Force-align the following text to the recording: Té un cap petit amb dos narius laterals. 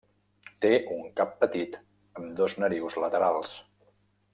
Té 0.65 0.71
un 0.95 1.11
cap 1.21 1.35
petit 1.43 1.77
amb 2.21 2.35
dos 2.41 2.59
narius 2.65 3.01
laterals. 3.05 3.57